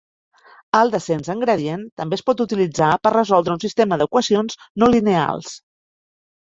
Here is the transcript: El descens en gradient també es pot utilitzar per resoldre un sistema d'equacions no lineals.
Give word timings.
El 0.77 0.93
descens 0.95 1.29
en 1.33 1.43
gradient 1.43 1.83
també 2.03 2.19
es 2.21 2.25
pot 2.31 2.43
utilitzar 2.47 2.89
per 3.05 3.15
resoldre 3.19 3.57
un 3.59 3.65
sistema 3.69 4.01
d'equacions 4.05 4.63
no 4.85 4.95
lineals. 4.99 5.59